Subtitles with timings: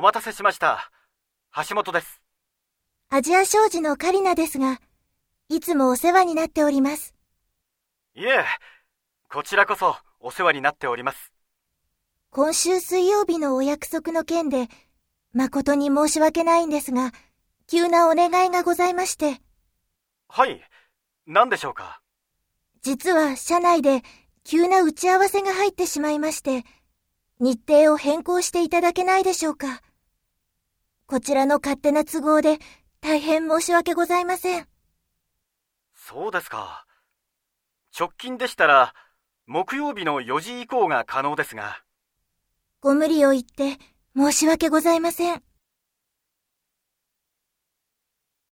[0.00, 0.90] お待たせしました。
[1.68, 2.22] 橋本です。
[3.10, 4.80] アジア商事のカリナですが、
[5.50, 7.14] いつもお世話になっております。
[8.14, 8.46] いえ、
[9.30, 11.34] こちらこそお世話になっております。
[12.30, 14.68] 今週水曜日のお約束の件で、
[15.34, 17.12] 誠に申し訳ないんですが、
[17.66, 19.42] 急なお願いがございまして、
[20.28, 20.62] はい、
[21.26, 22.00] 何でしょうか？
[22.80, 24.00] 実は社内で
[24.44, 26.64] 急な打ち合わせが入ってしまいまして、
[27.38, 29.82] 日程を変更していただけないでしょうか。
[31.10, 32.58] こちらの勝手な都合で
[33.00, 34.68] 大変申し訳ございません。
[35.92, 36.86] そうですか。
[37.98, 38.94] 直近でしたら、
[39.44, 41.82] 木曜日の4時以降が可能ですが、
[42.80, 43.76] ご無理を言って
[44.16, 45.42] 申し訳ございません。